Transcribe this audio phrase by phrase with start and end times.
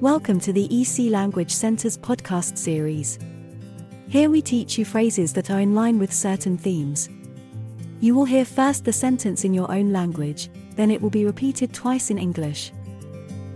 [0.00, 3.18] Welcome to the EC Language Center's podcast series.
[4.08, 7.08] Here we teach you phrases that are in line with certain themes.
[7.98, 11.74] You will hear first the sentence in your own language, then it will be repeated
[11.74, 12.70] twice in English.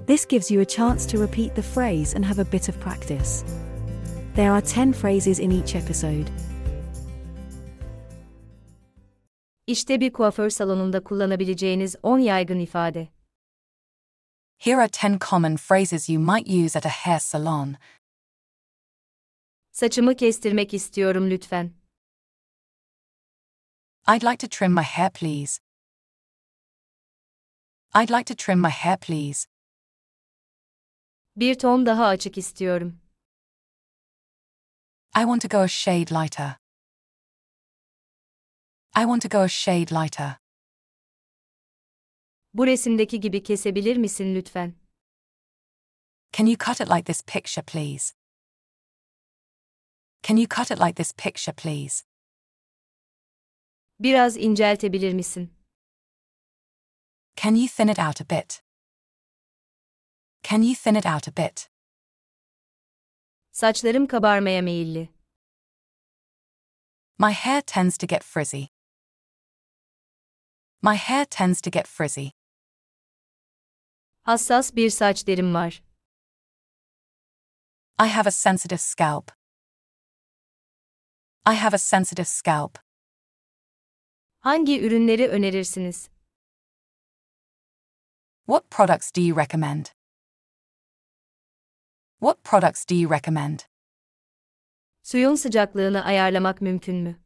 [0.07, 3.45] This gives you a chance to repeat the phrase and have a bit of practice.
[4.35, 6.27] There are 10 phrases in each episode.
[9.67, 13.09] İşte bir kuaför salonunda kullanabileceğiniz 10 yaygın ifade.
[14.63, 17.79] Here are 10 common phrases you might use at a hair salon.
[19.73, 21.73] Saçımı kestirmek istiyorum lütfen.
[24.07, 25.61] I'd like to trim my hair, please.
[27.95, 29.49] I'd like to trim my hair, please.
[31.37, 33.01] Bir ton daha açık istiyorum.
[35.17, 36.57] I want to go a shade lighter.
[38.97, 40.42] I want to go a shade lighter.
[42.55, 44.75] Bu resimdeki gibi kesebilir misin lütfen?
[46.33, 48.15] Can you cut it like this picture, please?
[50.23, 52.05] Can you cut it like this picture, please?
[54.01, 55.51] Biraz inceltebilir misin?
[57.37, 58.63] Can you thin it out a bit?
[60.43, 61.71] Can you thin it out a bit?
[63.53, 65.09] Saçlarım kabarmaya meyilli.
[67.19, 68.67] My hair tends to get frizzy.
[70.83, 72.42] My hair tends to get frizzy.
[74.23, 75.83] Hassas bir saç derim var.
[78.05, 79.31] I have a sensitive scalp.
[81.47, 82.79] I have a sensitive scalp.
[84.41, 86.11] Hangi ürünleri önerirsiniz?
[88.47, 89.87] What products do you recommend?
[92.21, 93.61] What products do you recommend?
[95.03, 97.21] Suyun sıcaklığını ayarlamak mümkün mü?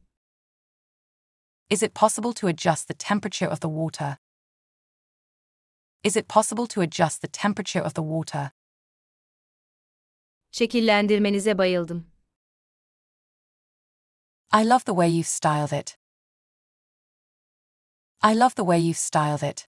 [1.69, 4.17] Is it possible to adjust the temperature of the water?
[6.07, 8.51] Is it possible to adjust the temperature of the water?
[10.51, 12.11] Şekillendirmenize bayıldım.
[14.53, 15.97] I love the way you've styled it.
[18.23, 19.67] I love the way you've styled it.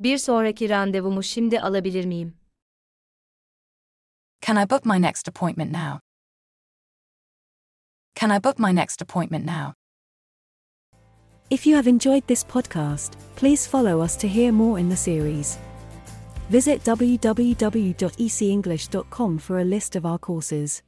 [0.00, 2.36] Bir sonraki randevumu şimdi alabilir miyim?
[4.40, 6.00] Can I book my next appointment now?
[8.14, 9.81] Can I book my next appointment now?
[11.52, 15.58] If you have enjoyed this podcast, please follow us to hear more in the series.
[16.48, 20.82] Visit www.ecenglish.com for a list of our courses.